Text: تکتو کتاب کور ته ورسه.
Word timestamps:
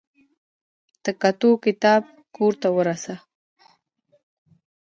تکتو 1.03 1.49
کتاب 1.63 2.01
کور 2.35 2.53
ته 2.61 2.69
ورسه. 2.77 3.15